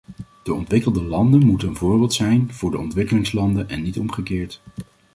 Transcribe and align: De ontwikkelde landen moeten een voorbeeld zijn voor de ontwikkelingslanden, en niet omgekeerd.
De 0.43 0.53
ontwikkelde 0.53 1.03
landen 1.03 1.45
moeten 1.45 1.67
een 1.67 1.75
voorbeeld 1.75 2.13
zijn 2.13 2.53
voor 2.53 2.71
de 2.71 2.77
ontwikkelingslanden, 2.77 3.69
en 3.69 3.81
niet 3.81 3.99
omgekeerd. 3.99 4.61